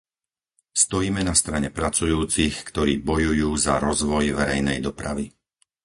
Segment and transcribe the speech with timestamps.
[0.83, 5.25] Stojíme na strane pracujúcich, ktorí bojujú za rozvoj verejnej dopravy.